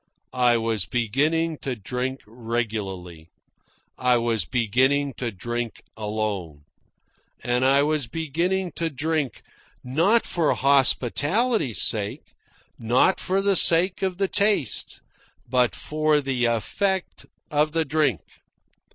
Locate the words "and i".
7.43-7.83